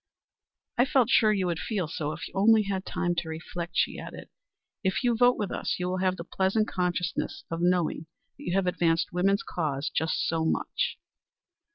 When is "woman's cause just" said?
9.13-10.27